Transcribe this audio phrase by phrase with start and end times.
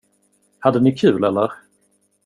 [0.59, 1.51] Hade ni kul eller?